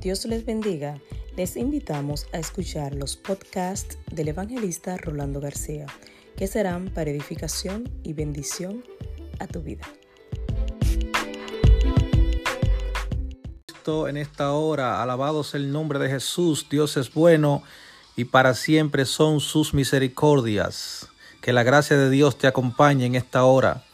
Dios 0.00 0.24
les 0.26 0.44
bendiga. 0.44 1.00
Les 1.36 1.56
invitamos 1.56 2.26
a 2.32 2.38
escuchar 2.38 2.94
los 2.94 3.16
podcasts 3.16 3.98
del 4.12 4.28
evangelista 4.28 4.96
Rolando 4.96 5.40
García, 5.40 5.86
que 6.36 6.46
serán 6.46 6.88
para 6.88 7.10
edificación 7.10 7.90
y 8.04 8.12
bendición 8.12 8.84
a 9.40 9.46
tu 9.46 9.62
vida. 9.62 9.86
En 14.06 14.18
esta 14.18 14.52
hora, 14.52 15.02
alabados 15.02 15.54
el 15.54 15.72
nombre 15.72 15.98
de 15.98 16.10
Jesús, 16.10 16.66
Dios 16.70 16.98
es 16.98 17.14
bueno 17.14 17.62
y 18.16 18.24
para 18.26 18.52
siempre 18.52 19.06
son 19.06 19.40
sus 19.40 19.72
misericordias. 19.72 21.08
Que 21.40 21.54
la 21.54 21.62
gracia 21.62 21.96
de 21.96 22.10
Dios 22.10 22.36
te 22.36 22.46
acompañe 22.46 23.06
en 23.06 23.14
esta 23.14 23.44
hora, 23.44 23.84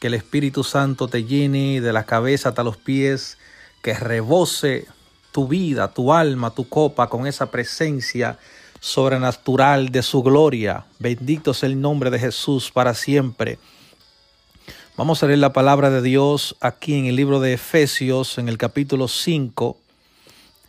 que 0.00 0.08
el 0.08 0.14
Espíritu 0.14 0.64
Santo 0.64 1.06
te 1.06 1.22
llene 1.22 1.80
de 1.80 1.92
la 1.92 2.04
cabeza 2.04 2.48
hasta 2.48 2.64
los 2.64 2.76
pies, 2.76 3.38
que 3.80 3.94
rebose 3.94 4.88
tu 5.34 5.48
vida, 5.48 5.88
tu 5.88 6.12
alma, 6.12 6.50
tu 6.50 6.68
copa 6.68 7.08
con 7.08 7.26
esa 7.26 7.50
presencia 7.50 8.38
sobrenatural 8.78 9.88
de 9.88 10.00
su 10.04 10.22
gloria. 10.22 10.86
Bendito 11.00 11.52
sea 11.52 11.68
el 11.68 11.80
nombre 11.80 12.08
de 12.10 12.20
Jesús 12.20 12.70
para 12.70 12.94
siempre. 12.94 13.58
Vamos 14.96 15.20
a 15.20 15.26
leer 15.26 15.40
la 15.40 15.52
palabra 15.52 15.90
de 15.90 16.02
Dios 16.02 16.54
aquí 16.60 16.94
en 16.94 17.06
el 17.06 17.16
libro 17.16 17.40
de 17.40 17.54
Efesios, 17.54 18.38
en 18.38 18.48
el 18.48 18.58
capítulo 18.58 19.08
5, 19.08 19.76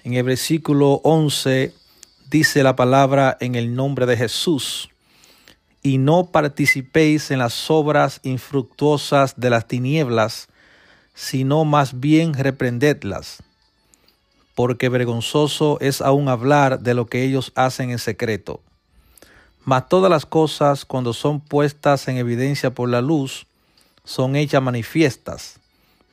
en 0.03 0.13
el 0.15 0.23
versículo 0.23 0.99
11, 1.03 1.71
dice 2.31 2.63
la 2.63 2.75
palabra 2.75 3.37
en 3.41 3.53
el 3.53 3.75
nombre 3.75 4.07
de 4.07 4.17
Jesús. 4.17 4.89
Y 5.83 5.99
no 5.99 6.31
participéis 6.31 7.29
en 7.29 7.37
las 7.37 7.69
obras 7.69 8.19
infructuosas 8.23 9.39
de 9.39 9.51
las 9.51 9.67
tinieblas, 9.67 10.47
sino 11.13 11.65
más 11.65 11.99
bien 11.99 12.33
reprendedlas 12.33 13.44
porque 14.55 14.89
vergonzoso 14.89 15.77
es 15.81 16.01
aún 16.01 16.29
hablar 16.29 16.79
de 16.79 16.93
lo 16.93 17.05
que 17.05 17.23
ellos 17.23 17.51
hacen 17.55 17.91
en 17.91 17.99
secreto. 17.99 18.61
Mas 19.65 19.89
todas 19.89 20.09
las 20.09 20.25
cosas, 20.25 20.85
cuando 20.85 21.13
son 21.13 21.41
puestas 21.41 22.07
en 22.07 22.17
evidencia 22.17 22.73
por 22.73 22.89
la 22.89 23.01
luz, 23.01 23.47
son 24.05 24.35
hechas 24.35 24.61
manifiestas, 24.61 25.59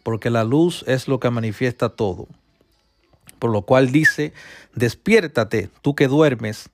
porque 0.02 0.30
la 0.30 0.42
luz 0.42 0.84
es 0.88 1.06
lo 1.06 1.20
que 1.20 1.30
manifiesta 1.30 1.90
todo. 1.90 2.26
Por 3.38 3.50
lo 3.50 3.62
cual 3.62 3.92
dice, 3.92 4.32
despiértate, 4.74 5.70
tú 5.82 5.94
que 5.94 6.08
duermes, 6.08 6.70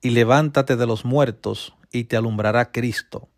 y 0.00 0.10
levántate 0.10 0.76
de 0.76 0.86
los 0.86 1.04
muertos, 1.04 1.74
y 1.92 2.04
te 2.04 2.16
alumbrará 2.16 2.70
Cristo. 2.70 3.28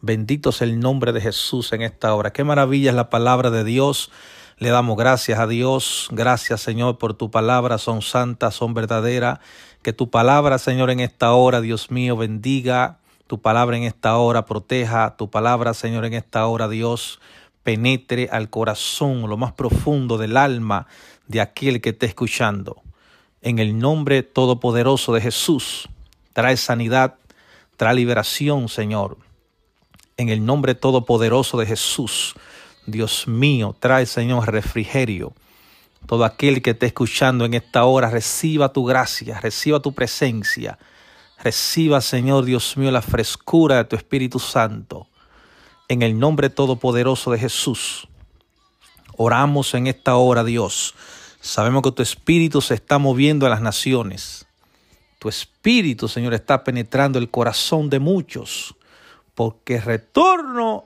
Bendito 0.00 0.50
es 0.50 0.60
el 0.60 0.78
nombre 0.78 1.12
de 1.12 1.20
Jesús 1.20 1.72
en 1.72 1.82
esta 1.82 2.14
hora. 2.14 2.32
Qué 2.32 2.44
maravilla 2.44 2.90
es 2.90 2.96
la 2.96 3.10
palabra 3.10 3.50
de 3.50 3.64
Dios 3.64 4.10
le 4.58 4.70
damos 4.70 4.96
gracias 4.96 5.38
a 5.38 5.46
Dios. 5.46 6.08
Gracias, 6.12 6.60
Señor, 6.60 6.98
por 6.98 7.14
tu 7.14 7.30
palabra. 7.30 7.78
Son 7.78 8.02
santas, 8.02 8.54
son 8.54 8.72
verdaderas. 8.72 9.40
Que 9.82 9.92
tu 9.92 10.10
palabra, 10.10 10.58
Señor, 10.58 10.90
en 10.90 11.00
esta 11.00 11.32
hora, 11.32 11.60
Dios 11.60 11.90
mío, 11.90 12.16
bendiga. 12.16 12.98
Tu 13.26 13.40
palabra 13.40 13.76
en 13.76 13.82
esta 13.82 14.16
hora 14.16 14.46
proteja. 14.46 15.16
Tu 15.16 15.28
palabra, 15.28 15.74
Señor, 15.74 16.04
en 16.04 16.14
esta 16.14 16.46
hora, 16.46 16.68
Dios, 16.68 17.20
penetre 17.64 18.28
al 18.30 18.48
corazón, 18.48 19.28
lo 19.28 19.36
más 19.36 19.52
profundo 19.52 20.18
del 20.18 20.36
alma 20.36 20.86
de 21.26 21.40
aquel 21.40 21.80
que 21.80 21.90
esté 21.90 22.06
escuchando. 22.06 22.82
En 23.42 23.58
el 23.58 23.78
nombre 23.78 24.22
todopoderoso 24.22 25.12
de 25.12 25.20
Jesús, 25.20 25.88
trae 26.32 26.56
sanidad, 26.56 27.16
trae 27.76 27.94
liberación, 27.94 28.68
Señor. 28.68 29.18
En 30.16 30.28
el 30.28 30.46
nombre 30.46 30.76
todopoderoso 30.76 31.58
de 31.58 31.66
Jesús 31.66 32.36
Dios 32.86 33.26
mío, 33.26 33.74
trae, 33.78 34.06
Señor, 34.06 34.50
refrigerio. 34.50 35.32
Todo 36.06 36.24
aquel 36.24 36.60
que 36.60 36.70
esté 36.70 36.86
escuchando 36.86 37.44
en 37.44 37.54
esta 37.54 37.84
hora, 37.84 38.10
reciba 38.10 38.72
tu 38.72 38.84
gracia, 38.84 39.40
reciba 39.40 39.80
tu 39.80 39.92
presencia. 39.94 40.78
Reciba, 41.42 42.00
Señor 42.00 42.44
Dios 42.44 42.76
mío, 42.76 42.90
la 42.90 43.02
frescura 43.02 43.76
de 43.76 43.84
tu 43.84 43.96
Espíritu 43.96 44.38
Santo. 44.38 45.08
En 45.88 46.02
el 46.02 46.18
nombre 46.18 46.50
todopoderoso 46.50 47.30
de 47.30 47.38
Jesús. 47.38 48.08
Oramos 49.16 49.74
en 49.74 49.86
esta 49.86 50.16
hora, 50.16 50.44
Dios. 50.44 50.94
Sabemos 51.40 51.82
que 51.82 51.92
tu 51.92 52.02
Espíritu 52.02 52.60
se 52.60 52.74
está 52.74 52.98
moviendo 52.98 53.46
a 53.46 53.50
las 53.50 53.60
naciones. 53.60 54.46
Tu 55.18 55.28
Espíritu, 55.28 56.08
Señor, 56.08 56.34
está 56.34 56.64
penetrando 56.64 57.18
el 57.18 57.30
corazón 57.30 57.88
de 57.88 57.98
muchos. 57.98 58.74
Porque 59.34 59.76
el 59.76 59.82
retorno 59.82 60.84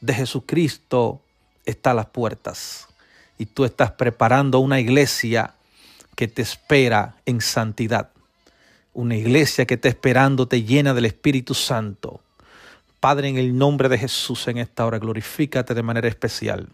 de 0.00 0.14
Jesucristo 0.14 1.22
está 1.66 1.92
a 1.92 1.94
las 1.94 2.06
puertas 2.06 2.88
y 3.38 3.46
tú 3.46 3.64
estás 3.64 3.92
preparando 3.92 4.58
una 4.58 4.80
iglesia 4.80 5.54
que 6.14 6.28
te 6.28 6.42
espera 6.42 7.16
en 7.24 7.40
santidad. 7.40 8.10
Una 8.92 9.16
iglesia 9.16 9.66
que 9.66 9.74
está 9.74 9.88
esperando 9.88 10.46
te 10.46 10.62
llena 10.62 10.92
del 10.92 11.06
Espíritu 11.06 11.54
Santo. 11.54 12.20
Padre, 12.98 13.28
en 13.28 13.38
el 13.38 13.56
nombre 13.56 13.88
de 13.88 13.96
Jesús 13.96 14.46
en 14.48 14.58
esta 14.58 14.84
hora, 14.84 14.98
glorifícate 14.98 15.72
de 15.72 15.82
manera 15.82 16.08
especial. 16.08 16.68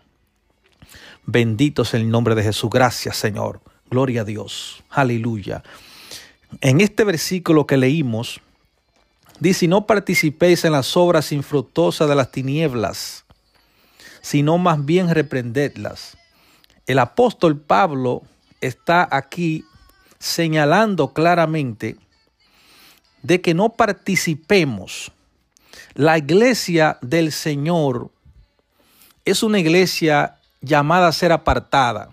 Bendito 1.25 1.83
es 1.83 1.95
el 1.95 2.11
nombre 2.11 2.35
de 2.35 2.43
Jesús. 2.43 2.71
Gracias, 2.71 3.17
Señor. 3.17 3.61
Gloria 3.91 4.23
a 4.23 4.25
Dios. 4.25 4.83
Aleluya. 4.91 5.63
En 6.61 6.81
este 6.81 7.05
versículo 7.05 7.67
que 7.67 7.77
leímos, 7.77 8.41
dice, 9.39 9.69
no 9.69 9.87
participéis 9.87 10.65
en 10.65 10.73
las 10.73 10.97
obras 10.97 11.33
infructuosas 11.33 12.09
de 12.09 12.15
las 12.15 12.31
tinieblas, 12.31 13.26
sino 14.27 14.59
más 14.59 14.85
bien 14.85 15.15
reprendedlas. 15.15 16.19
El 16.89 16.99
apóstol 16.99 17.61
Pablo 17.61 18.23
está 18.61 19.07
aquí 19.09 19.65
señalando 20.19 21.13
claramente 21.13 21.97
de 23.23 23.41
que 23.41 23.55
no 23.55 23.69
participemos. 23.69 25.13
La 25.95 26.19
iglesia 26.19 26.99
del 27.03 27.31
Señor 27.31 28.11
es 29.25 29.45
una 29.45 29.61
iglesia 29.61 30.39
llamada 30.61 31.07
a 31.07 31.13
ser 31.13 31.31
apartada. 31.31 32.11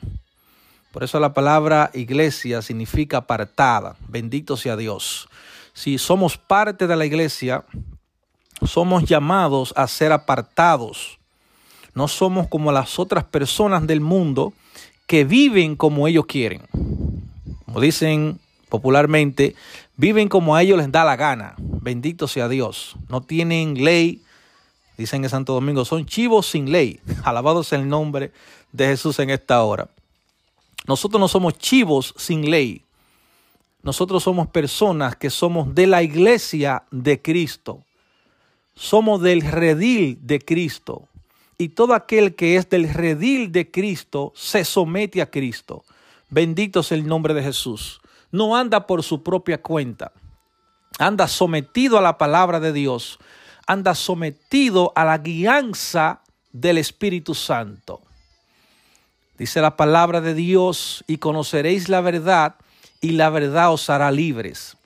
Por 0.92 1.04
eso 1.04 1.20
la 1.20 1.34
palabra 1.34 1.90
iglesia 1.96 2.62
significa 2.62 3.18
apartada. 3.18 3.96
Bendito 4.08 4.56
sea 4.56 4.78
Dios. 4.78 5.28
Si 5.74 5.98
somos 5.98 6.38
parte 6.38 6.86
de 6.86 6.96
la 6.96 7.08
iglesia, 7.08 7.66
somos 8.64 9.04
llamados 9.06 9.74
a 9.76 9.88
ser 9.88 10.12
apartados 10.12 11.18
no 11.96 12.08
somos 12.08 12.48
como 12.48 12.72
las 12.72 12.98
otras 13.00 13.24
personas 13.24 13.86
del 13.86 14.02
mundo 14.02 14.54
que 15.06 15.26
viven 15.26 15.76
como 15.76 16.08
ellos 16.08 16.26
quieren. 16.26 16.62
Como 17.66 17.80
dicen 17.82 18.40
popularmente, 18.70 19.56
viven 19.96 20.28
como 20.28 20.56
a 20.56 20.64
ellos 20.64 20.78
les 20.78 20.92
da 20.92 21.04
la 21.04 21.16
gana. 21.16 21.56
Bendito 21.58 22.28
sea 22.28 22.50
Dios. 22.50 22.96
No 23.10 23.22
tienen 23.22 23.84
ley. 23.84 24.22
Dicen 24.98 25.24
en 25.24 25.30
Santo 25.30 25.54
Domingo, 25.54 25.86
son 25.86 26.06
chivos 26.06 26.48
sin 26.48 26.72
ley. 26.72 27.00
Alabado 27.24 27.64
sea 27.64 27.80
el 27.80 27.88
nombre 27.88 28.32
de 28.72 28.88
Jesús 28.88 29.20
en 29.20 29.30
esta 29.30 29.62
hora. 29.64 29.90
Nosotros 30.88 31.20
no 31.20 31.28
somos 31.28 31.58
chivos 31.58 32.14
sin 32.18 32.50
ley. 32.50 32.82
Nosotros 33.84 34.24
somos 34.24 34.48
personas 34.48 35.16
que 35.16 35.30
somos 35.30 35.76
de 35.76 35.88
la 35.88 36.02
iglesia 36.02 36.84
de 36.90 37.22
Cristo. 37.22 37.84
Somos 38.76 39.22
del 39.22 39.42
redil 39.42 40.18
de 40.22 40.40
Cristo 40.40 41.08
y 41.58 41.70
todo 41.70 41.94
aquel 41.94 42.36
que 42.36 42.56
es 42.58 42.70
del 42.70 42.94
redil 42.94 43.52
de 43.52 43.70
Cristo 43.70 44.34
se 44.36 44.66
somete 44.66 45.22
a 45.22 45.30
Cristo. 45.30 45.84
Bendito 46.30 46.80
es 46.80 46.92
el 46.92 47.06
nombre 47.06 47.34
de 47.34 47.44
Jesús. 47.44 48.02
No 48.32 48.56
anda 48.56 48.88
por 48.88 49.04
su 49.04 49.22
propia 49.22 49.62
cuenta. 49.62 50.12
Anda 50.98 51.28
sometido 51.28 51.98
a 51.98 52.02
la 52.02 52.18
palabra 52.18 52.60
de 52.60 52.74
Dios. 52.74 53.20
Anda 53.68 53.96
sometido 53.96 54.92
a 54.96 55.06
la 55.06 55.20
guianza 55.20 56.22
del 56.52 56.78
Espíritu 56.78 57.36
Santo. 57.36 58.02
Dice 59.38 59.62
la 59.62 59.76
palabra 59.76 60.22
de 60.22 60.34
Dios 60.34 61.04
y 61.08 61.18
conoceréis 61.18 61.90
la 61.90 62.02
verdad 62.02 62.56
y 63.02 63.12
la 63.12 63.30
verdad 63.30 63.74
os 63.74 63.90
hará 63.90 64.12
libres. 64.12 64.78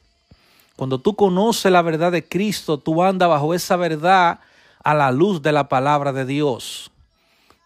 Cuando 0.76 1.00
tú 1.00 1.16
conoces 1.16 1.72
la 1.72 1.82
verdad 1.82 2.12
de 2.12 2.28
Cristo, 2.28 2.78
tú 2.78 3.04
andas 3.04 3.30
bajo 3.30 3.54
esa 3.54 3.76
verdad 3.76 4.40
a 4.88 4.94
la 4.94 5.12
luz 5.12 5.42
de 5.42 5.52
la 5.52 5.68
palabra 5.68 6.14
de 6.14 6.24
Dios, 6.24 6.92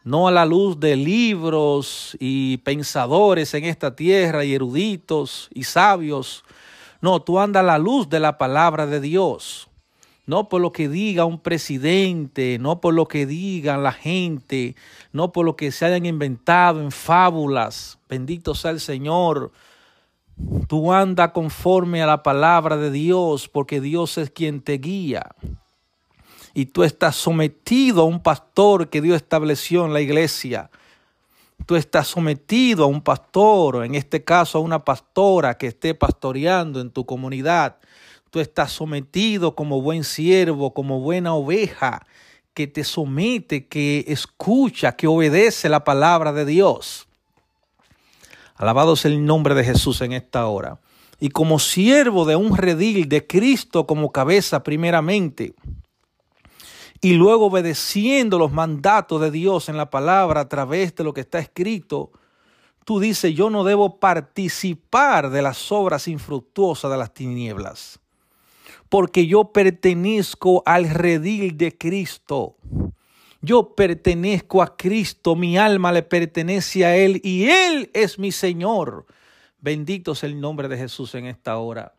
no 0.03 0.27
a 0.27 0.31
la 0.31 0.43
luz 0.43 0.79
de 0.79 0.95
libros 0.95 2.17
y 2.19 2.57
pensadores 2.57 3.53
en 3.53 3.65
esta 3.65 3.95
tierra 3.95 4.43
y 4.43 4.55
eruditos 4.55 5.47
y 5.53 5.65
sabios. 5.65 6.43
No, 6.99 7.21
tú 7.21 7.37
andas 7.37 7.59
a 7.59 7.67
la 7.67 7.77
luz 7.77 8.09
de 8.09 8.19
la 8.19 8.39
palabra 8.39 8.87
de 8.87 8.99
Dios. 8.99 9.69
No 10.25 10.49
por 10.49 10.61
lo 10.61 10.71
que 10.71 10.89
diga 10.89 11.25
un 11.25 11.37
presidente, 11.39 12.57
no 12.59 12.81
por 12.81 12.95
lo 12.95 13.07
que 13.07 13.27
diga 13.27 13.77
la 13.77 13.91
gente, 13.91 14.75
no 15.13 15.31
por 15.31 15.45
lo 15.45 15.55
que 15.55 15.71
se 15.71 15.85
hayan 15.85 16.07
inventado 16.07 16.81
en 16.81 16.89
fábulas. 16.89 17.99
Bendito 18.09 18.55
sea 18.55 18.71
el 18.71 18.79
Señor. 18.79 19.51
Tú 20.67 20.91
anda 20.91 21.33
conforme 21.33 22.01
a 22.01 22.07
la 22.07 22.23
palabra 22.23 22.77
de 22.77 22.89
Dios, 22.89 23.47
porque 23.47 23.79
Dios 23.79 24.17
es 24.17 24.31
quien 24.31 24.59
te 24.61 24.79
guía 24.79 25.35
y 26.53 26.65
tú 26.67 26.83
estás 26.83 27.15
sometido 27.15 28.01
a 28.01 28.05
un 28.05 28.21
pastor 28.21 28.89
que 28.89 29.01
Dios 29.01 29.17
estableció 29.17 29.85
en 29.85 29.93
la 29.93 30.01
iglesia. 30.01 30.69
tú 31.65 31.75
estás 31.75 32.07
sometido 32.07 32.85
a 32.85 32.87
un 32.87 33.01
pastor, 33.01 33.85
en 33.85 33.93
este 33.95 34.23
caso 34.23 34.57
a 34.57 34.61
una 34.61 34.83
pastora 34.83 35.57
que 35.57 35.67
esté 35.67 35.93
pastoreando 35.93 36.81
en 36.81 36.89
tu 36.89 37.05
comunidad. 37.05 37.77
Tú 38.31 38.39
estás 38.39 38.71
sometido 38.71 39.55
como 39.55 39.81
buen 39.81 40.03
siervo, 40.03 40.73
como 40.73 41.01
buena 41.01 41.33
oveja, 41.35 42.05
que 42.53 42.67
te 42.67 42.83
somete, 42.83 43.67
que 43.67 44.05
escucha, 44.07 44.93
que 44.93 45.07
obedece 45.07 45.69
la 45.69 45.83
palabra 45.83 46.33
de 46.33 46.45
Dios. 46.45 47.07
Alabado 48.55 48.95
sea 48.95 49.11
el 49.11 49.25
nombre 49.25 49.55
de 49.55 49.63
Jesús 49.63 50.01
en 50.01 50.13
esta 50.13 50.47
hora. 50.47 50.79
Y 51.19 51.29
como 51.29 51.59
siervo 51.59 52.25
de 52.25 52.35
un 52.35 52.57
redil 52.57 53.07
de 53.07 53.25
Cristo 53.27 53.85
como 53.85 54.11
cabeza 54.11 54.63
primeramente, 54.63 55.53
y 57.01 57.13
luego 57.13 57.47
obedeciendo 57.47 58.37
los 58.37 58.51
mandatos 58.51 59.19
de 59.19 59.31
Dios 59.31 59.69
en 59.69 59.77
la 59.77 59.89
palabra 59.89 60.41
a 60.41 60.49
través 60.49 60.95
de 60.95 61.03
lo 61.03 61.13
que 61.13 61.21
está 61.21 61.39
escrito, 61.39 62.11
tú 62.85 62.99
dices, 62.99 63.33
yo 63.33 63.49
no 63.49 63.63
debo 63.63 63.99
participar 63.99 65.31
de 65.31 65.41
las 65.41 65.71
obras 65.71 66.07
infructuosas 66.07 66.91
de 66.91 66.97
las 66.97 67.11
tinieblas, 67.11 67.99
porque 68.87 69.25
yo 69.25 69.45
pertenezco 69.45 70.61
al 70.65 70.89
redil 70.89 71.57
de 71.57 71.75
Cristo. 71.75 72.57
Yo 73.43 73.73
pertenezco 73.73 74.61
a 74.61 74.77
Cristo, 74.77 75.35
mi 75.35 75.57
alma 75.57 75.91
le 75.91 76.03
pertenece 76.03 76.85
a 76.85 76.95
Él 76.95 77.19
y 77.23 77.49
Él 77.49 77.89
es 77.95 78.19
mi 78.19 78.31
Señor. 78.31 79.07
Bendito 79.59 80.13
sea 80.13 80.29
el 80.29 80.39
nombre 80.39 80.67
de 80.67 80.77
Jesús 80.77 81.15
en 81.15 81.25
esta 81.25 81.57
hora. 81.57 81.95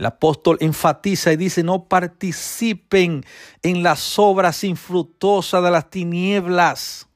El 0.00 0.06
apóstol 0.06 0.56
enfatiza 0.60 1.30
y 1.30 1.36
dice, 1.36 1.62
no 1.62 1.84
participen 1.84 3.22
en 3.62 3.82
las 3.82 4.18
obras 4.18 4.64
infructuosas 4.64 5.62
de 5.62 5.70
las 5.70 5.90
tinieblas, 5.90 7.06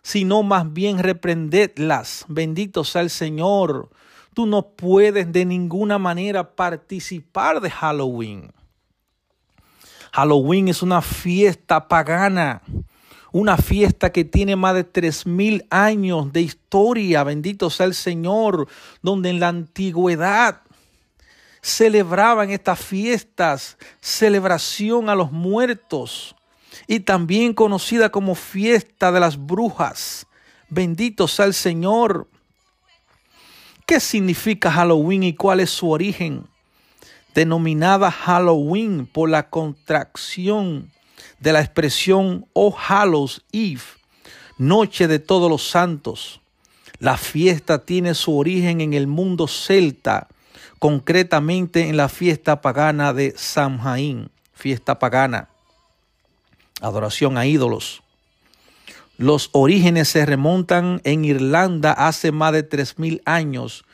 sino 0.00 0.44
más 0.44 0.72
bien 0.72 1.00
reprendedlas. 1.00 2.24
Bendito 2.28 2.84
sea 2.84 3.02
el 3.02 3.10
Señor. 3.10 3.90
Tú 4.34 4.46
no 4.46 4.68
puedes 4.68 5.32
de 5.32 5.44
ninguna 5.44 5.98
manera 5.98 6.54
participar 6.54 7.60
de 7.60 7.70
Halloween. 7.70 8.52
Halloween 10.12 10.68
es 10.68 10.80
una 10.80 11.02
fiesta 11.02 11.88
pagana, 11.88 12.62
una 13.32 13.56
fiesta 13.56 14.12
que 14.12 14.24
tiene 14.24 14.54
más 14.54 14.76
de 14.76 14.84
tres 14.84 15.26
mil 15.26 15.66
años 15.70 16.32
de 16.32 16.40
historia, 16.40 17.24
bendito 17.24 17.68
sea 17.68 17.86
el 17.86 17.94
Señor, 17.94 18.68
donde 19.02 19.30
en 19.30 19.40
la 19.40 19.48
antigüedad 19.48 20.62
celebraban 21.60 22.50
estas 22.50 22.78
fiestas, 22.78 23.76
celebración 24.00 25.08
a 25.08 25.14
los 25.14 25.32
muertos 25.32 26.34
y 26.86 27.00
también 27.00 27.54
conocida 27.54 28.10
como 28.10 28.34
fiesta 28.34 29.12
de 29.12 29.20
las 29.20 29.36
brujas. 29.36 30.26
Bendito 30.68 31.28
sea 31.28 31.46
el 31.46 31.54
Señor. 31.54 32.28
¿Qué 33.86 34.00
significa 34.00 34.70
Halloween 34.70 35.22
y 35.22 35.34
cuál 35.34 35.60
es 35.60 35.70
su 35.70 35.90
origen? 35.90 36.46
Denominada 37.34 38.10
Halloween 38.10 39.06
por 39.06 39.30
la 39.30 39.48
contracción 39.48 40.90
de 41.40 41.52
la 41.52 41.60
expresión 41.60 42.46
Oh 42.52 42.76
Hallows 42.76 43.44
Eve, 43.52 43.80
Noche 44.58 45.08
de 45.08 45.18
Todos 45.18 45.50
los 45.50 45.68
Santos. 45.68 46.40
La 46.98 47.16
fiesta 47.16 47.84
tiene 47.84 48.14
su 48.14 48.36
origen 48.36 48.80
en 48.80 48.92
el 48.92 49.06
mundo 49.06 49.46
celta 49.46 50.28
concretamente 50.78 51.88
en 51.88 51.96
la 51.96 52.08
fiesta 52.08 52.60
pagana 52.60 53.12
de 53.12 53.34
Samhain, 53.36 54.30
fiesta 54.52 54.98
pagana, 54.98 55.48
adoración 56.80 57.36
a 57.38 57.46
ídolos. 57.46 58.02
Los 59.16 59.50
orígenes 59.52 60.08
se 60.08 60.24
remontan 60.24 61.00
en 61.04 61.24
Irlanda 61.24 61.92
hace 61.92 62.30
más 62.30 62.52
de 62.52 62.68
3.000 62.68 63.20
años, 63.24 63.84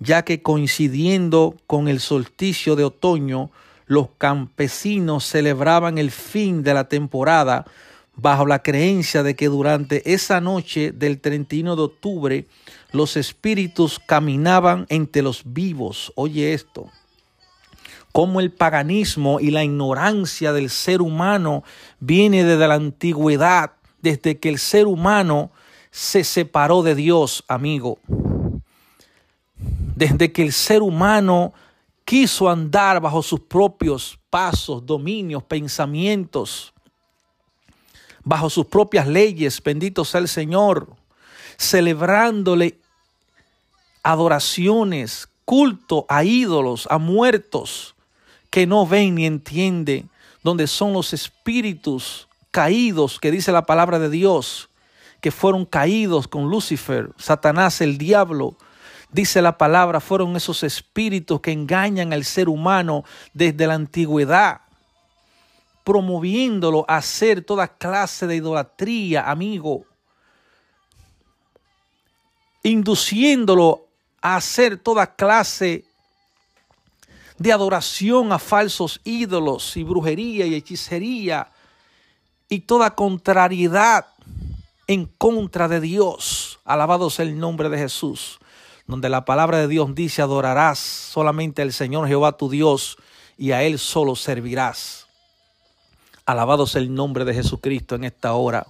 ya 0.00 0.24
que 0.24 0.42
coincidiendo 0.42 1.56
con 1.68 1.86
el 1.86 2.00
solsticio 2.00 2.74
de 2.74 2.84
otoño, 2.84 3.50
los 3.86 4.08
campesinos 4.18 5.24
celebraban 5.24 5.98
el 5.98 6.10
fin 6.10 6.64
de 6.64 6.74
la 6.74 6.88
temporada 6.88 7.66
bajo 8.14 8.46
la 8.46 8.62
creencia 8.62 9.22
de 9.22 9.34
que 9.34 9.48
durante 9.48 10.12
esa 10.12 10.40
noche 10.40 10.92
del 10.92 11.20
31 11.20 11.76
de 11.76 11.82
octubre 11.82 12.46
los 12.92 13.16
espíritus 13.16 13.98
caminaban 13.98 14.86
entre 14.88 15.22
los 15.22 15.42
vivos. 15.46 16.12
Oye 16.14 16.52
esto, 16.52 16.90
como 18.12 18.40
el 18.40 18.52
paganismo 18.52 19.40
y 19.40 19.50
la 19.50 19.64
ignorancia 19.64 20.52
del 20.52 20.68
ser 20.68 21.00
humano 21.00 21.64
viene 21.98 22.44
desde 22.44 22.68
la 22.68 22.74
antigüedad, 22.74 23.72
desde 24.02 24.38
que 24.38 24.50
el 24.50 24.58
ser 24.58 24.86
humano 24.86 25.50
se 25.90 26.24
separó 26.24 26.82
de 26.82 26.94
Dios, 26.94 27.44
amigo. 27.48 27.98
Desde 29.96 30.32
que 30.32 30.42
el 30.42 30.52
ser 30.52 30.82
humano 30.82 31.54
quiso 32.04 32.50
andar 32.50 33.00
bajo 33.00 33.22
sus 33.22 33.40
propios 33.40 34.18
pasos, 34.28 34.84
dominios, 34.84 35.42
pensamientos, 35.44 36.74
bajo 38.24 38.50
sus 38.50 38.66
propias 38.66 39.06
leyes, 39.06 39.62
bendito 39.62 40.04
sea 40.04 40.20
el 40.20 40.28
Señor, 40.28 40.88
celebrándole 41.58 42.78
adoraciones, 44.02 45.28
culto 45.44 46.06
a 46.08 46.24
ídolos, 46.24 46.86
a 46.90 46.98
muertos 46.98 47.94
que 48.50 48.66
no 48.66 48.86
ven 48.86 49.14
ni 49.14 49.26
entienden, 49.26 50.10
donde 50.42 50.66
son 50.66 50.92
los 50.92 51.12
espíritus 51.12 52.28
caídos 52.50 53.18
que 53.18 53.30
dice 53.30 53.52
la 53.52 53.64
palabra 53.64 53.98
de 53.98 54.10
Dios, 54.10 54.68
que 55.20 55.30
fueron 55.30 55.64
caídos 55.64 56.26
con 56.26 56.50
Lucifer, 56.50 57.10
Satanás, 57.16 57.80
el 57.80 57.96
diablo. 57.96 58.56
Dice 59.10 59.40
la 59.40 59.56
palabra, 59.56 60.00
fueron 60.00 60.34
esos 60.36 60.62
espíritus 60.64 61.40
que 61.40 61.52
engañan 61.52 62.12
al 62.12 62.24
ser 62.24 62.48
humano 62.48 63.04
desde 63.32 63.66
la 63.66 63.74
antigüedad, 63.74 64.61
promoviéndolo 65.84 66.84
a 66.88 66.96
hacer 66.96 67.42
toda 67.42 67.68
clase 67.68 68.26
de 68.26 68.36
idolatría, 68.36 69.28
amigo, 69.30 69.84
induciéndolo 72.62 73.86
a 74.20 74.36
hacer 74.36 74.78
toda 74.78 75.14
clase 75.14 75.84
de 77.38 77.52
adoración 77.52 78.32
a 78.32 78.38
falsos 78.38 79.00
ídolos 79.02 79.76
y 79.76 79.82
brujería 79.82 80.46
y 80.46 80.54
hechicería 80.54 81.50
y 82.48 82.60
toda 82.60 82.94
contrariedad 82.94 84.06
en 84.86 85.06
contra 85.06 85.66
de 85.66 85.80
Dios. 85.80 86.60
Alabado 86.64 87.10
sea 87.10 87.24
el 87.24 87.38
nombre 87.38 87.68
de 87.68 87.78
Jesús, 87.78 88.38
donde 88.86 89.08
la 89.08 89.24
palabra 89.24 89.58
de 89.58 89.68
Dios 89.68 89.94
dice 89.94 90.22
adorarás 90.22 90.78
solamente 90.78 91.62
al 91.62 91.72
Señor 91.72 92.06
Jehová 92.06 92.36
tu 92.36 92.48
Dios 92.48 92.96
y 93.36 93.50
a 93.50 93.62
Él 93.62 93.78
solo 93.78 94.14
servirás. 94.14 95.01
Alabado 96.26 96.66
sea 96.66 96.80
el 96.80 96.94
nombre 96.94 97.24
de 97.24 97.34
Jesucristo 97.34 97.94
en 97.94 98.04
esta 98.04 98.32
hora. 98.34 98.66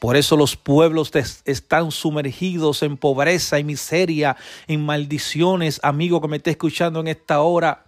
Por 0.00 0.16
eso 0.16 0.36
los 0.36 0.56
pueblos 0.56 1.12
están 1.44 1.90
sumergidos 1.90 2.82
en 2.82 2.96
pobreza 2.96 3.58
y 3.58 3.64
miseria, 3.64 4.36
en 4.66 4.84
maldiciones, 4.84 5.78
amigo 5.82 6.22
que 6.22 6.28
me 6.28 6.38
esté 6.38 6.52
escuchando 6.52 7.00
en 7.00 7.08
esta 7.08 7.42
hora. 7.42 7.84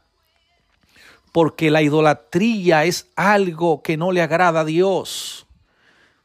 Porque 1.32 1.70
la 1.70 1.80
idolatría 1.80 2.84
es 2.84 3.08
algo 3.16 3.82
que 3.82 3.96
no 3.96 4.12
le 4.12 4.20
agrada 4.20 4.60
a 4.60 4.64
Dios. 4.66 5.41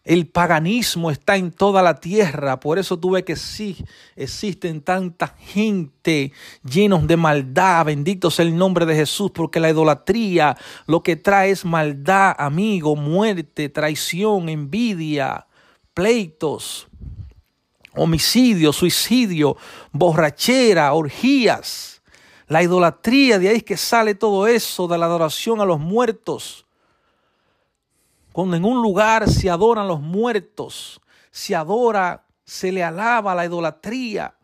El 0.07 0.25
paganismo 0.25 1.11
está 1.11 1.35
en 1.35 1.51
toda 1.51 1.81
la 1.81 1.99
tierra, 1.99 2.61
por 2.61 2.79
eso 2.79 2.97
tuve 2.97 3.25
que 3.25 3.35
sí, 3.35 3.75
existen 4.15 4.79
tanta 4.79 5.35
gente 5.37 6.31
llenos 6.63 7.05
de 7.07 7.17
maldad, 7.17 7.83
bendito 7.87 8.31
sea 8.31 8.45
el 8.45 8.55
nombre 8.55 8.85
de 8.85 8.95
Jesús, 8.95 9.31
porque 9.31 9.59
la 9.59 9.69
idolatría 9.69 10.55
lo 10.85 11.03
que 11.03 11.17
trae 11.17 11.49
es 11.49 11.65
maldad, 11.65 12.33
amigo, 12.37 12.95
muerte, 12.95 13.67
traición, 13.67 14.47
envidia, 14.47 15.45
pleitos, 15.93 16.87
homicidio, 17.93 18.71
suicidio, 18.71 19.57
borrachera, 19.91 20.93
orgías, 20.93 22.01
la 22.47 22.63
idolatría, 22.63 23.39
de 23.39 23.49
ahí 23.49 23.57
es 23.57 23.63
que 23.63 23.75
sale 23.75 24.15
todo 24.15 24.47
eso 24.47 24.87
de 24.87 24.97
la 24.97 25.07
adoración 25.07 25.59
a 25.59 25.65
los 25.65 25.81
muertos. 25.81 26.66
Cuando 28.37 28.55
en 28.55 28.65
un 28.65 28.83
lugar 28.83 29.27
se 29.27 29.49
adoran 29.49 29.87
los 29.87 29.99
muertos, 29.99 31.01
se 31.31 31.55
adora, 31.55 32.27
se 32.45 32.71
le 32.71 32.83
alaba 32.83 33.33
la 33.33 33.47
idolatría. 33.47 34.35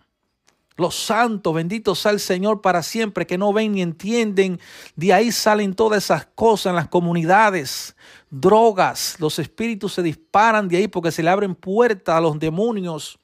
Los 0.78 0.96
santos, 0.96 1.54
benditos 1.54 2.00
sea 2.00 2.12
el 2.12 2.20
Señor 2.20 2.60
para 2.62 2.82
siempre, 2.82 3.28
que 3.28 3.38
no 3.38 3.54
ven 3.54 3.74
ni 3.74 3.84
entienden. 3.84 4.60
De 4.96 5.14
ahí 5.14 5.32
salen 5.32 5.76
todas 5.76 6.06
esas 6.06 6.26
cosas 6.26 6.72
en 6.72 6.78
las 6.78 6.88
comunidades. 6.88 7.96
Drogas, 8.32 9.16
los 9.20 9.38
espíritus 9.38 9.94
se 9.94 10.02
disparan 10.02 10.68
de 10.68 10.78
ahí 10.78 10.88
porque 10.88 11.12
se 11.12 11.22
le 11.22 11.30
abren 11.30 11.54
puertas 11.54 12.16
a 12.16 12.22
los 12.22 12.40
demonios. 12.40 13.20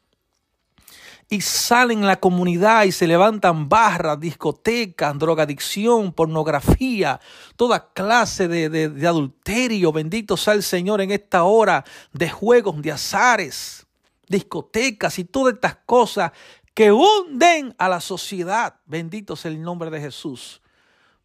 Y 1.30 1.42
salen 1.42 2.00
en 2.00 2.08
la 2.08 2.20
comunidad 2.20 2.86
y 2.86 2.92
se 2.92 3.06
levantan 3.06 3.70
barras, 3.70 4.20
discotecas, 4.20 5.18
drogadicción, 5.20 6.12
pornografía, 6.12 7.20
toda 7.56 7.94
clase 7.94 8.48
de, 8.48 8.70
de 8.70 9.08
adulterio. 9.08 9.92
Bendito 9.92 10.36
sea 10.38 10.54
el 10.54 10.64
Señor 10.64 11.02
en 11.02 11.12
esta 11.12 11.44
hora 11.44 11.86
de 12.14 12.30
juegos, 12.30 12.82
de 12.82 12.92
azares 12.92 13.86
discotecas 14.30 15.20
y 15.20 15.26
todas 15.26 15.56
estas 15.56 15.76
cosas 15.86 16.32
que 16.74 16.94
hunden 16.94 17.76
a 17.78 17.90
la 17.90 18.00
sociedad. 18.00 18.76
Bendito 18.86 19.36
sea 19.36 19.52
el 19.52 19.62
nombre 19.62 19.90
de 19.90 20.00
Jesús. 20.00 20.62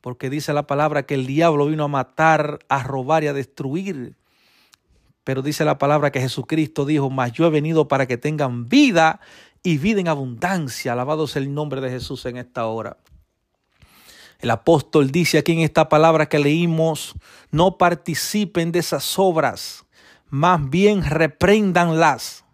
Porque 0.01 0.29
dice 0.29 0.53
la 0.53 0.67
palabra 0.67 1.05
que 1.05 1.15
el 1.15 1.27
diablo 1.27 1.67
vino 1.67 1.85
a 1.85 1.89
matar, 1.89 2.59
a 2.69 2.83
robar 2.83 3.23
y 3.23 3.29
a 3.29 3.33
destruir. 3.33 4.17
Pero 5.23 5.41
dice 5.43 5.65
la 5.65 5.79
palabra 5.79 6.11
que 6.11 6.21
Jesucristo 6.21 6.85
dijo, 6.85 7.09
mas 7.09 7.33
yo 7.33 7.47
he 7.47 7.51
venido 7.51 7.89
para 7.89 8.07
que 8.07 8.19
tengan 8.19 8.69
vida 8.69 9.21
y 9.65 9.79
vida 9.79 10.01
en 10.01 10.07
abundancia. 10.07 10.93
Alabado 10.93 11.27
sea 11.27 11.43
el 11.43 11.53
nombre 11.53 11.81
de 11.81 11.91
Jesús 11.91 12.25
en 12.27 12.37
esta 12.37 12.67
hora. 12.67 12.99
El 14.39 14.51
apóstol 14.51 15.11
dice 15.11 15.39
aquí 15.39 15.53
en 15.53 15.61
esta 15.61 15.89
palabra 15.89 16.27
que 16.27 16.39
leímos, 16.39 17.15
no 17.51 17.79
participen 17.79 18.71
de 18.71 18.81
esas 18.81 19.19
obras, 19.19 19.87
más 20.29 20.69
bien 20.69 21.03
repréndanlas. 21.03 22.45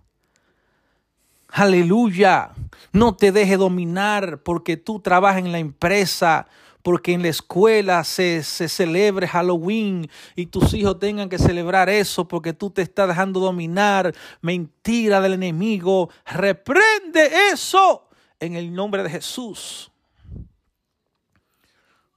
Aleluya. 1.49 2.52
No 2.93 3.17
te 3.17 3.33
deje 3.33 3.57
dominar 3.57 4.43
porque 4.45 4.76
tú 4.76 5.00
trabajas 5.00 5.40
en 5.40 5.50
la 5.50 5.59
empresa, 5.59 6.47
porque 6.82 7.12
en 7.12 7.22
la 7.22 7.28
escuela 7.28 8.04
se, 8.04 8.42
se, 8.42 8.68
celebre 8.68 9.28
Halloween 9.28 10.08
y 10.34 10.46
tus 10.46 10.72
hijos 10.75 10.99
tengan 10.99 11.28
que 11.28 11.38
celebrar 11.38 11.88
eso 11.88 12.26
porque 12.26 12.52
tú 12.52 12.70
te 12.70 12.82
estás 12.82 13.08
dejando 13.08 13.40
dominar. 13.40 14.14
Mentira 14.40 15.20
del 15.20 15.34
enemigo. 15.34 16.10
Reprende 16.25 17.30
eso 17.52 18.08
en 18.38 18.56
el 18.56 18.72
nombre 18.72 19.02
de 19.02 19.10
Jesús. 19.10 19.90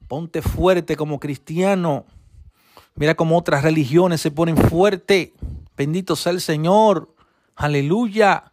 Ponte 0.07 0.41
fuerte 0.41 0.95
como 0.95 1.19
cristiano. 1.19 2.05
Mira 2.95 3.15
cómo 3.15 3.37
otras 3.37 3.63
religiones 3.63 4.21
se 4.21 4.31
ponen 4.31 4.55
fuerte. 4.55 5.33
Bendito 5.75 6.15
sea 6.15 6.31
el 6.31 6.41
Señor. 6.41 7.13
Aleluya 7.55 8.52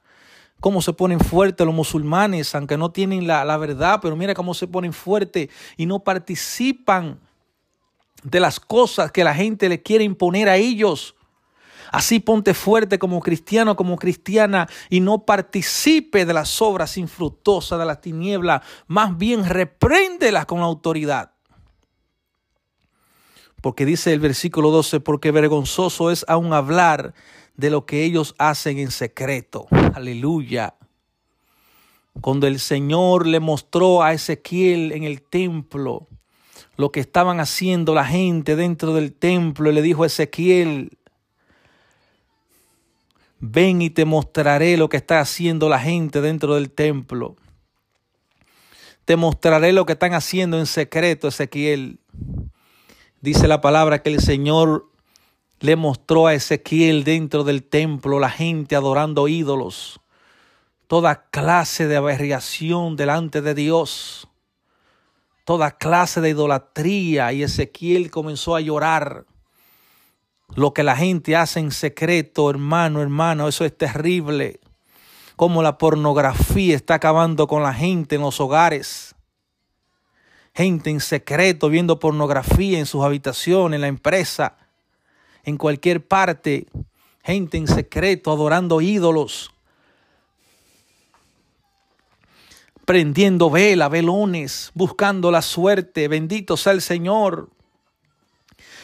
cómo 0.61 0.83
se 0.83 0.93
ponen 0.93 1.21
fuertes 1.21 1.67
los 1.67 1.75
musulmanes, 1.75 2.55
aunque 2.55 2.77
no 2.77 2.93
tienen 2.93 3.27
la, 3.27 3.45
la, 3.45 3.57
verdad, 3.57 3.99
pero 4.01 4.15
mira 4.17 4.35
cómo 4.35 4.55
se 4.55 4.67
ponen 4.67 4.93
fuertes 4.93 5.49
y 5.77 5.87
no 5.87 6.01
participan 6.01 7.19
de 8.23 8.41
las 8.41 8.61
cosas 8.61 9.11
que 9.11 9.25
la 9.25 9.35
gente 9.35 9.69
le 9.69 9.83
quiere 9.83 10.05
imponer 10.05 10.49
a 10.49 10.57
ellos. 10.57 11.15
Así 11.91 12.21
ponte 12.21 12.55
fuerte 12.55 12.99
como 12.99 13.21
cristiano, 13.21 13.75
como 13.75 13.97
cristiana, 13.97 14.69
y 14.89 15.01
no 15.01 15.25
participe 15.25 16.25
de 16.25 16.35
las 16.35 16.63
obras 16.63 16.97
infructuosas 16.97 17.79
de 17.79 17.85
las 17.85 18.01
tinieblas, 18.01 18.63
más 18.87 19.17
bien 19.19 19.45
repréndelas 19.45 20.47
con 20.47 20.61
autoridad. 20.61 21.33
Porque 23.61 23.85
dice 23.85 24.13
el 24.13 24.21
versículo 24.21 24.71
12, 24.71 25.01
porque 25.01 25.31
vergonzoso 25.31 26.11
es 26.11 26.25
aún 26.29 26.53
hablar 26.53 27.15
de 27.57 27.71
lo 27.71 27.85
que 27.85 28.05
ellos 28.05 28.35
hacen 28.39 28.79
en 28.79 28.91
secreto. 28.91 29.67
Aleluya. 29.95 30.75
Cuando 32.21 32.47
el 32.47 32.59
Señor 32.59 33.27
le 33.27 33.41
mostró 33.41 34.03
a 34.03 34.13
Ezequiel 34.13 34.93
en 34.93 35.05
el 35.05 35.23
templo 35.23 36.09
lo 36.77 36.91
que 36.91 37.01
estaban 37.01 37.41
haciendo 37.41 37.95
la 37.95 38.05
gente 38.05 38.57
dentro 38.57 38.95
del 38.95 39.13
templo, 39.13 39.71
le 39.71 39.83
dijo 39.83 40.03
a 40.03 40.07
Ezequiel, 40.07 40.99
ven 43.39 43.83
y 43.83 43.91
te 43.91 44.05
mostraré 44.05 44.77
lo 44.77 44.89
que 44.89 44.97
está 44.97 45.21
haciendo 45.21 45.69
la 45.69 45.79
gente 45.79 46.21
dentro 46.21 46.55
del 46.55 46.71
templo. 46.71 47.37
Te 49.05 49.17
mostraré 49.17 49.73
lo 49.73 49.87
que 49.87 49.93
están 49.93 50.15
haciendo 50.15 50.59
en 50.59 50.67
secreto, 50.67 51.29
Ezequiel. 51.29 52.00
Dice 53.23 53.49
la 53.49 53.61
palabra 53.61 54.03
que 54.03 54.09
el 54.09 54.21
Señor 54.21 54.91
le 55.59 55.77
mostró 55.77 56.27
a 56.27 56.33
Ezequiel 56.33 57.05
dentro 57.05 57.45
del 57.45 57.63
templo 57.63 58.19
la 58.19 58.31
gente 58.31 58.77
adorando 58.77 59.29
ídolos, 59.29 60.01
toda 60.87 61.29
clase 61.29 61.87
de 61.87 61.97
aberración 61.97 62.97
delante 62.97 63.43
de 63.43 63.55
Dios, 63.55 64.27
toda 65.45 65.73
clase 65.73 66.23
de 66.23 66.31
idolatría 66.31 67.35
y 67.35 67.43
Ezequiel 67.43 68.11
comenzó 68.11 68.57
a 68.57 68.63
llorar. 68.63 69.27
Lo 70.55 70.73
que 70.73 70.83
la 70.83 70.97
gente 70.97 71.37
hace 71.37 71.61
en 71.61 71.73
secreto, 71.73 72.49
hermano, 72.49 73.03
hermano, 73.03 73.49
eso 73.49 73.67
es 73.67 73.77
terrible. 73.77 74.61
Como 75.37 75.63
la 75.63 75.77
pornografía 75.77 76.75
está 76.75 76.95
acabando 76.95 77.47
con 77.47 77.63
la 77.63 77.75
gente 77.75 78.17
en 78.17 78.23
los 78.23 78.41
hogares. 78.41 79.15
Gente 80.61 80.91
en 80.91 81.01
secreto 81.01 81.71
viendo 81.71 81.99
pornografía 81.99 82.79
en 82.79 82.85
sus 82.85 83.03
habitaciones, 83.03 83.79
en 83.79 83.81
la 83.81 83.87
empresa 83.89 84.59
en 85.43 85.57
cualquier 85.57 86.07
parte, 86.07 86.67
gente 87.25 87.57
en 87.57 87.67
secreto 87.67 88.31
adorando 88.31 88.83
ídolos, 88.83 89.53
prendiendo 92.85 93.49
vela, 93.49 93.89
velones, 93.89 94.71
buscando 94.75 95.31
la 95.31 95.41
suerte, 95.41 96.09
bendito 96.09 96.59
sea 96.59 96.75
el 96.75 96.83
Señor. 96.83 97.49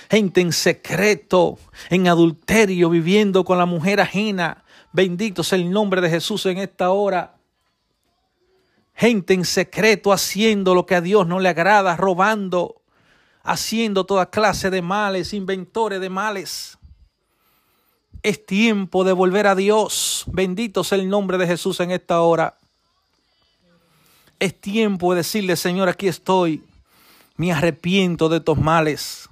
Gente 0.09 0.41
en 0.41 0.55
secreto, 0.55 1.59
en 1.91 2.09
adulterio, 2.09 2.89
viviendo 2.89 3.45
con 3.45 3.59
la 3.59 3.67
mujer 3.67 4.01
ajena. 4.01 4.65
Bendito 4.93 5.45
sea 5.45 5.59
el 5.59 5.71
nombre 5.71 6.01
de 6.01 6.09
Jesús 6.09 6.47
en 6.47 6.57
esta 6.57 6.89
hora. 6.89 7.36
Gente 9.07 9.35
en 9.35 9.45
secreto 9.45 10.13
haciendo 10.13 10.75
lo 10.75 10.85
que 10.85 10.97
a 10.97 11.01
Dios 11.01 11.29
no 11.29 11.39
le 11.39 11.49
agrada, 11.49 11.95
robando, 11.95 12.83
haciendo 13.45 14.05
toda 14.05 14.31
clase 14.31 14.69
de 14.69 14.83
males, 14.83 15.33
inventores 15.33 16.01
de 16.01 16.11
males. 16.11 16.77
Es 18.25 18.45
tiempo 18.45 19.05
de 19.05 19.13
volver 19.13 19.47
a 19.47 19.55
Dios. 19.55 20.25
Bendito 20.27 20.83
sea 20.83 20.99
el 20.99 21.09
nombre 21.09 21.39
de 21.39 21.47
Jesús 21.47 21.79
en 21.79 21.93
esta 21.93 22.21
hora. 22.21 22.57
Es 24.41 24.61
tiempo 24.61 25.13
de 25.13 25.19
decirle, 25.19 25.55
Señor, 25.55 25.89
aquí 25.89 26.09
estoy. 26.09 26.65
Me 27.37 27.53
arrepiento 27.53 28.29
de 28.29 28.39
estos 28.39 28.59
males. 28.59 29.29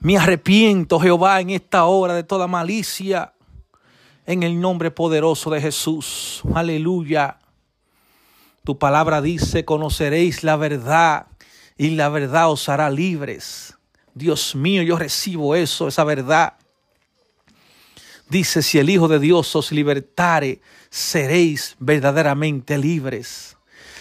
Me 0.00 0.18
arrepiento, 0.18 1.00
Jehová, 1.00 1.40
en 1.40 1.48
esta 1.48 1.86
hora 1.86 2.12
de 2.12 2.24
toda 2.24 2.46
malicia. 2.46 3.32
En 4.26 4.42
el 4.42 4.60
nombre 4.60 4.90
poderoso 4.90 5.48
de 5.48 5.62
Jesús. 5.62 6.42
Aleluya. 6.54 7.38
Tu 8.66 8.76
palabra 8.78 9.22
dice, 9.22 9.64
conoceréis 9.64 10.42
la 10.42 10.56
verdad 10.56 11.28
y 11.78 11.90
la 11.90 12.08
verdad 12.08 12.50
os 12.50 12.68
hará 12.68 12.90
libres. 12.90 13.76
Dios 14.12 14.56
mío, 14.56 14.82
yo 14.82 14.98
recibo 14.98 15.54
eso, 15.54 15.86
esa 15.86 16.02
verdad. 16.02 16.54
Dice, 18.28 18.62
si 18.62 18.80
el 18.80 18.90
Hijo 18.90 19.06
de 19.06 19.20
Dios 19.20 19.54
os 19.54 19.70
libertare, 19.70 20.60
seréis 20.90 21.76
verdaderamente 21.78 22.76
libres. 22.76 23.56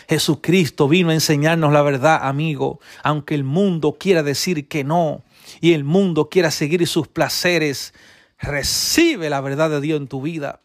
Jesucristo 0.09 0.87
vino 0.87 1.11
a 1.11 1.13
enseñarnos 1.13 1.71
la 1.71 1.83
verdad, 1.83 2.21
amigo, 2.23 2.79
aunque 3.03 3.35
el 3.35 3.43
mundo 3.43 3.97
quiera 3.99 4.23
decir 4.23 4.67
que 4.67 4.83
no 4.83 5.21
y 5.61 5.73
el 5.73 5.83
mundo 5.83 6.27
quiera 6.27 6.49
seguir 6.49 6.87
sus 6.87 7.07
placeres, 7.07 7.93
recibe 8.39 9.29
la 9.29 9.41
verdad 9.41 9.69
de 9.69 9.79
Dios 9.79 10.01
en 10.01 10.07
tu 10.07 10.23
vida. 10.23 10.61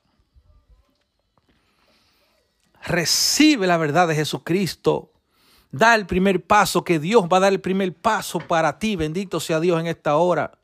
Recibe 2.82 3.66
la 3.66 3.76
verdad 3.76 4.08
de 4.08 4.14
Jesucristo. 4.14 5.12
Da 5.72 5.94
el 5.94 6.06
primer 6.06 6.44
paso, 6.44 6.82
que 6.82 6.98
Dios 6.98 7.24
va 7.32 7.36
a 7.36 7.40
dar 7.40 7.52
el 7.52 7.60
primer 7.60 7.94
paso 7.94 8.40
para 8.40 8.78
ti. 8.78 8.96
Bendito 8.96 9.38
sea 9.38 9.60
Dios 9.60 9.80
en 9.80 9.86
esta 9.86 10.16
hora. 10.16 10.59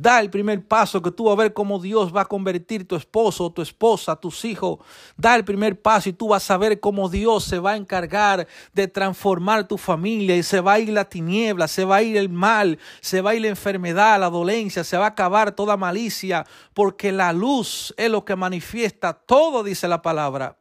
Da 0.00 0.20
el 0.20 0.30
primer 0.30 0.64
paso 0.64 1.02
que 1.02 1.10
tú 1.10 1.24
vas 1.24 1.32
a 1.32 1.42
ver 1.42 1.52
cómo 1.52 1.80
Dios 1.80 2.14
va 2.14 2.20
a 2.20 2.24
convertir 2.24 2.86
tu 2.86 2.94
esposo, 2.94 3.50
tu 3.50 3.62
esposa, 3.62 4.14
tus 4.14 4.44
hijos. 4.44 4.78
Da 5.16 5.34
el 5.34 5.44
primer 5.44 5.82
paso 5.82 6.08
y 6.08 6.12
tú 6.12 6.28
vas 6.28 6.48
a 6.52 6.56
ver 6.56 6.78
cómo 6.78 7.08
Dios 7.08 7.42
se 7.42 7.58
va 7.58 7.72
a 7.72 7.76
encargar 7.76 8.46
de 8.72 8.86
transformar 8.86 9.66
tu 9.66 9.76
familia 9.76 10.36
y 10.36 10.44
se 10.44 10.60
va 10.60 10.74
a 10.74 10.78
ir 10.78 10.90
la 10.90 11.06
tiniebla, 11.06 11.66
se 11.66 11.84
va 11.84 11.96
a 11.96 12.02
ir 12.04 12.16
el 12.16 12.28
mal, 12.28 12.78
se 13.00 13.20
va 13.22 13.30
a 13.30 13.34
ir 13.34 13.42
la 13.42 13.48
enfermedad, 13.48 14.20
la 14.20 14.30
dolencia, 14.30 14.84
se 14.84 14.96
va 14.96 15.06
a 15.06 15.08
acabar 15.08 15.50
toda 15.50 15.76
malicia, 15.76 16.46
porque 16.74 17.10
la 17.10 17.32
luz 17.32 17.92
es 17.96 18.08
lo 18.08 18.24
que 18.24 18.36
manifiesta 18.36 19.14
todo, 19.14 19.64
dice 19.64 19.88
la 19.88 20.00
palabra. 20.00 20.56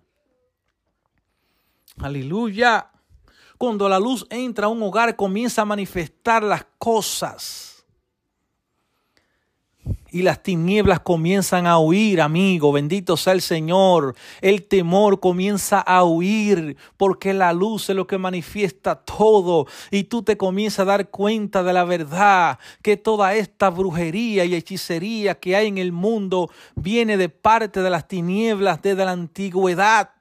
Aleluya. 2.00 2.90
Cuando 3.60 3.88
la 3.88 4.00
luz 4.00 4.26
entra 4.32 4.66
a 4.66 4.70
un 4.70 4.82
hogar, 4.82 5.16
comienza 5.16 5.62
a 5.62 5.66
manifestar 5.66 6.42
las 6.42 6.66
cosas. 6.80 7.77
Y 10.10 10.22
las 10.22 10.42
tinieblas 10.42 11.02
comienzan 11.02 11.68
a 11.68 11.80
huir, 11.80 12.22
amigo. 12.22 12.72
Bendito 12.72 13.18
sea 13.18 13.34
el 13.34 13.42
Señor. 13.42 14.16
El 14.42 14.64
temor 14.64 15.20
comienza 15.20 15.82
a 15.82 16.04
huir 16.06 16.78
porque 16.96 17.34
la 17.34 17.52
luz 17.52 17.90
es 17.90 17.96
lo 17.96 18.08
que 18.08 18.18
manifiesta 18.18 18.96
todo. 18.96 19.68
Y 19.92 20.06
tú 20.06 20.24
te 20.24 20.38
comienzas 20.38 20.80
a 20.80 20.86
dar 20.86 21.10
cuenta 21.10 21.62
de 21.64 21.74
la 21.74 21.84
verdad 21.84 22.58
que 22.82 22.96
toda 22.96 23.36
esta 23.36 23.70
brujería 23.70 24.46
y 24.46 24.56
hechicería 24.56 25.40
que 25.40 25.56
hay 25.56 25.68
en 25.68 25.78
el 25.78 25.92
mundo 25.92 26.50
viene 26.76 27.18
de 27.18 27.30
parte 27.30 27.82
de 27.82 27.90
las 27.90 28.08
tinieblas 28.08 28.82
desde 28.82 29.04
la 29.04 29.12
antigüedad 29.12 30.12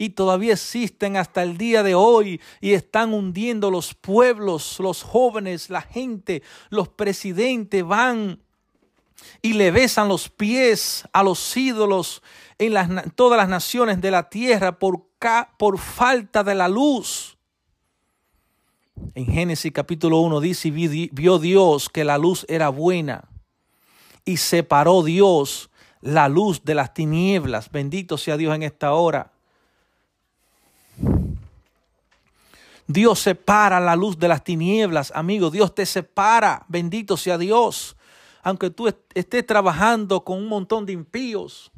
y 0.00 0.08
todavía 0.10 0.54
existen 0.54 1.18
hasta 1.18 1.42
el 1.42 1.58
día 1.58 1.82
de 1.82 1.94
hoy 1.94 2.40
y 2.62 2.72
están 2.72 3.12
hundiendo 3.12 3.70
los 3.70 3.92
pueblos, 3.92 4.80
los 4.80 5.02
jóvenes, 5.02 5.68
la 5.68 5.82
gente, 5.82 6.42
los 6.70 6.88
presidentes 6.88 7.84
van 7.84 8.40
y 9.42 9.54
le 9.54 9.70
besan 9.70 10.08
los 10.08 10.28
pies 10.28 11.04
a 11.12 11.22
los 11.22 11.56
ídolos 11.56 12.22
en 12.58 13.10
todas 13.14 13.38
las 13.38 13.48
naciones 13.48 14.00
de 14.00 14.10
la 14.10 14.28
tierra 14.28 14.78
por, 14.78 15.06
por 15.58 15.78
falta 15.78 16.44
de 16.44 16.54
la 16.54 16.68
luz. 16.68 17.38
En 19.14 19.26
Génesis 19.26 19.72
capítulo 19.72 20.18
1 20.18 20.40
dice, 20.40 20.70
vio 20.70 21.38
Dios 21.38 21.88
que 21.88 22.04
la 22.04 22.18
luz 22.18 22.44
era 22.48 22.68
buena 22.68 23.28
y 24.24 24.36
separó 24.36 25.02
Dios 25.02 25.70
la 26.00 26.28
luz 26.28 26.64
de 26.64 26.74
las 26.74 26.92
tinieblas. 26.94 27.70
Bendito 27.70 28.18
sea 28.18 28.36
Dios 28.36 28.54
en 28.54 28.62
esta 28.62 28.92
hora. 28.92 29.32
Dios 32.86 33.20
separa 33.20 33.78
la 33.80 33.94
luz 33.94 34.18
de 34.18 34.28
las 34.28 34.42
tinieblas, 34.42 35.12
amigo. 35.14 35.50
Dios 35.50 35.74
te 35.74 35.86
separa. 35.86 36.64
Bendito 36.68 37.16
sea 37.16 37.38
Dios. 37.38 37.96
Aunque 38.42 38.70
tú 38.70 38.88
estés 39.14 39.46
trabajando 39.46 40.24
con 40.24 40.38
un 40.38 40.48
montón 40.48 40.86
de 40.86 40.92
impíos 40.92 41.70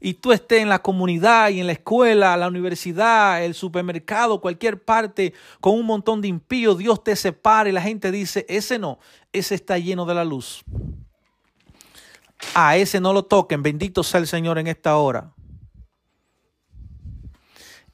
y 0.00 0.14
tú 0.14 0.32
estés 0.32 0.60
en 0.62 0.68
la 0.68 0.80
comunidad 0.80 1.50
y 1.50 1.60
en 1.60 1.66
la 1.66 1.72
escuela, 1.72 2.36
la 2.36 2.48
universidad, 2.48 3.44
el 3.44 3.54
supermercado, 3.54 4.40
cualquier 4.40 4.82
parte 4.82 5.32
con 5.60 5.74
un 5.74 5.86
montón 5.86 6.20
de 6.20 6.28
impíos, 6.28 6.78
Dios 6.78 7.02
te 7.02 7.16
separa 7.16 7.68
y 7.68 7.72
la 7.72 7.82
gente 7.82 8.12
dice, 8.12 8.44
ese 8.48 8.78
no, 8.78 8.98
ese 9.32 9.54
está 9.54 9.78
lleno 9.78 10.04
de 10.04 10.14
la 10.14 10.24
luz. 10.24 10.62
A 12.54 12.76
ese 12.76 13.00
no 13.00 13.12
lo 13.12 13.24
toquen. 13.24 13.62
Bendito 13.62 14.02
sea 14.02 14.20
el 14.20 14.26
Señor 14.26 14.58
en 14.58 14.66
esta 14.66 14.96
hora. 14.96 15.32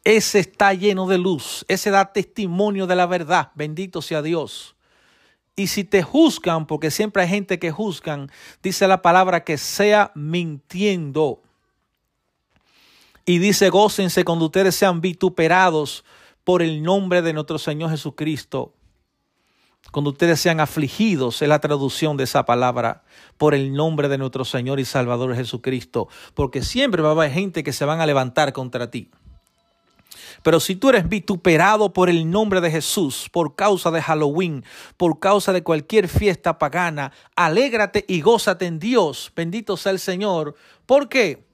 Ese 0.03 0.39
está 0.39 0.73
lleno 0.73 1.07
de 1.07 1.19
luz, 1.19 1.65
ese 1.69 1.91
da 1.91 2.13
testimonio 2.13 2.87
de 2.87 2.97
la 2.97 3.07
verdad, 3.07 3.53
bendito 3.55 4.01
sea 4.01 4.23
Dios. 4.23 4.75
Y 5.61 5.67
si 5.67 5.85
te 5.85 6.03
juzgan, 6.03 6.67
porque 6.67 6.91
siempre 6.91 7.23
hay 7.23 7.29
gente 7.29 7.59
que 7.59 7.71
juzgan, 7.71 8.31
dice 8.63 8.89
la 8.89 9.03
palabra 9.03 9.45
que 9.45 9.59
sea 9.59 10.11
mintiendo. 10.15 11.43
Y 13.27 13.41
dice, 13.41 13.69
gócense 13.69 14.25
cuando 14.25 14.47
ustedes 14.47 14.75
sean 14.75 15.03
vituperados 15.03 16.03
por 16.45 16.63
el 16.63 16.83
nombre 16.83 17.21
de 17.21 17.35
nuestro 17.35 17.59
Señor 17.59 17.91
Jesucristo. 17.91 18.73
Cuando 19.93 20.13
ustedes 20.13 20.41
sean 20.41 20.61
afligidos, 20.61 21.43
es 21.43 21.49
la 21.51 21.59
traducción 21.59 22.17
de 22.17 22.25
esa 22.25 22.47
palabra, 22.47 23.05
por 23.37 23.53
el 23.53 23.75
nombre 23.75 24.09
de 24.09 24.17
nuestro 24.17 24.47
Señor 24.47 24.81
y 24.81 24.87
Salvador 24.87 25.37
Jesucristo. 25.37 26.09
Porque 26.33 26.63
siempre 26.63 27.03
va 27.03 27.11
a 27.11 27.13
haber 27.13 27.33
gente 27.33 27.63
que 27.63 27.75
se 27.75 27.85
van 27.85 28.01
a 28.01 28.07
levantar 28.07 28.55
contra 28.55 28.91
ti. 28.91 29.11
Pero 30.43 30.61
si 30.61 30.77
tú 30.77 30.89
eres 30.89 31.09
vituperado 31.09 31.93
por 31.93 32.09
el 32.09 32.31
nombre 32.31 32.61
de 32.61 32.71
Jesús, 32.71 33.29
por 33.31 33.55
causa 33.55 33.91
de 33.91 34.03
Halloween, 34.03 34.65
por 34.97 35.19
causa 35.19 35.53
de 35.53 35.63
cualquier 35.63 36.09
fiesta 36.09 36.59
pagana, 36.59 37.13
alégrate 37.37 38.05
y 38.09 38.21
gózate 38.21 38.67
en 38.67 38.79
Dios. 38.79 39.33
Bendito 39.35 39.77
sea 39.77 39.93
el 39.93 39.99
Señor. 39.99 40.55
¿Por 40.87 41.09
qué? 41.09 41.50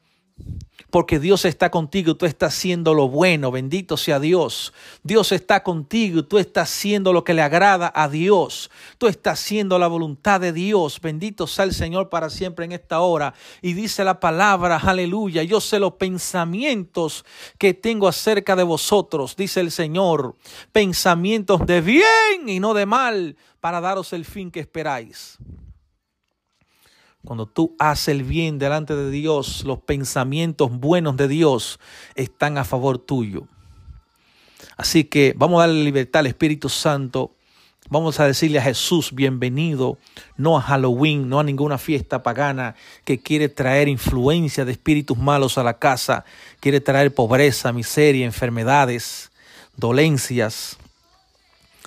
Porque 0.90 1.18
Dios 1.18 1.44
está 1.44 1.70
contigo, 1.70 2.16
tú 2.16 2.26
estás 2.26 2.54
haciendo 2.54 2.94
lo 2.94 3.08
bueno, 3.08 3.50
bendito 3.50 3.96
sea 3.96 4.20
Dios. 4.20 4.72
Dios 5.02 5.32
está 5.32 5.62
contigo, 5.62 6.24
tú 6.24 6.38
estás 6.38 6.70
haciendo 6.70 7.12
lo 7.12 7.24
que 7.24 7.34
le 7.34 7.42
agrada 7.42 7.92
a 7.94 8.08
Dios. 8.08 8.70
Tú 8.96 9.06
estás 9.06 9.40
haciendo 9.40 9.78
la 9.78 9.88
voluntad 9.88 10.40
de 10.40 10.52
Dios. 10.52 11.00
Bendito 11.00 11.46
sea 11.46 11.64
el 11.64 11.74
Señor 11.74 12.08
para 12.08 12.30
siempre 12.30 12.64
en 12.64 12.72
esta 12.72 13.00
hora. 13.00 13.34
Y 13.62 13.72
dice 13.72 14.04
la 14.04 14.20
palabra, 14.20 14.76
aleluya, 14.76 15.42
yo 15.42 15.60
sé 15.60 15.78
los 15.78 15.94
pensamientos 15.94 17.24
que 17.58 17.74
tengo 17.74 18.08
acerca 18.08 18.54
de 18.56 18.62
vosotros, 18.62 19.36
dice 19.36 19.60
el 19.60 19.72
Señor. 19.72 20.36
Pensamientos 20.72 21.66
de 21.66 21.80
bien 21.80 22.48
y 22.48 22.60
no 22.60 22.74
de 22.74 22.86
mal, 22.86 23.36
para 23.60 23.80
daros 23.80 24.12
el 24.12 24.24
fin 24.24 24.50
que 24.50 24.60
esperáis. 24.60 25.38
Cuando 27.26 27.46
tú 27.46 27.74
haces 27.80 28.06
el 28.06 28.22
bien 28.22 28.60
delante 28.60 28.94
de 28.94 29.10
Dios, 29.10 29.64
los 29.64 29.80
pensamientos 29.80 30.70
buenos 30.70 31.16
de 31.16 31.26
Dios 31.26 31.80
están 32.14 32.56
a 32.56 32.62
favor 32.62 32.98
tuyo. 32.98 33.48
Así 34.76 35.02
que 35.02 35.34
vamos 35.36 35.58
a 35.58 35.66
darle 35.66 35.82
libertad 35.82 36.20
al 36.20 36.28
Espíritu 36.28 36.68
Santo. 36.68 37.34
Vamos 37.90 38.20
a 38.20 38.28
decirle 38.28 38.60
a 38.60 38.62
Jesús, 38.62 39.12
bienvenido, 39.12 39.98
no 40.36 40.56
a 40.56 40.62
Halloween, 40.62 41.28
no 41.28 41.40
a 41.40 41.44
ninguna 41.44 41.78
fiesta 41.78 42.22
pagana 42.22 42.76
que 43.04 43.18
quiere 43.18 43.48
traer 43.48 43.88
influencia 43.88 44.64
de 44.64 44.70
espíritus 44.70 45.18
malos 45.18 45.58
a 45.58 45.64
la 45.64 45.80
casa, 45.80 46.24
quiere 46.60 46.80
traer 46.80 47.12
pobreza, 47.12 47.72
miseria, 47.72 48.24
enfermedades, 48.24 49.32
dolencias. 49.76 50.78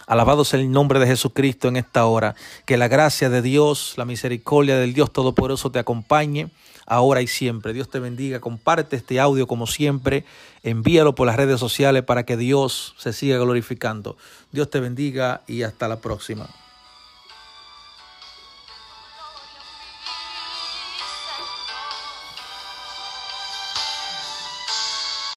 Alabado 0.09 0.43
sea 0.43 0.59
el 0.59 0.71
nombre 0.71 0.99
de 0.99 1.05
Jesucristo 1.05 1.67
en 1.67 1.75
esta 1.75 2.07
hora. 2.07 2.33
Que 2.65 2.77
la 2.77 2.87
gracia 2.87 3.29
de 3.29 3.43
Dios, 3.43 3.93
la 3.95 4.05
misericordia 4.05 4.75
del 4.75 4.95
Dios 4.95 5.13
Todopoderoso 5.13 5.71
te 5.71 5.77
acompañe 5.77 6.49
ahora 6.87 7.21
y 7.21 7.27
siempre. 7.27 7.73
Dios 7.73 7.91
te 7.91 7.99
bendiga. 7.99 8.39
Comparte 8.39 8.95
este 8.95 9.19
audio 9.19 9.45
como 9.45 9.67
siempre. 9.67 10.25
Envíalo 10.63 11.13
por 11.13 11.27
las 11.27 11.35
redes 11.35 11.59
sociales 11.59 12.01
para 12.01 12.23
que 12.25 12.37
Dios 12.37 12.95
se 12.97 13.13
siga 13.13 13.37
glorificando. 13.37 14.17
Dios 14.51 14.71
te 14.71 14.79
bendiga 14.79 15.41
y 15.45 15.61
hasta 15.61 15.87
la 15.87 15.99
próxima. 16.01 16.49